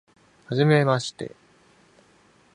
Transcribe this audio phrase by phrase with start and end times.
[0.47, 1.35] はじめまして